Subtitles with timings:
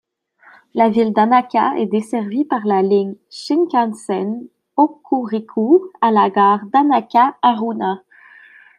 [0.73, 8.01] La ville d'Annaka est desservie par la ligne Shinkansen Hokuriku à la gare d'Annaka-Haruna.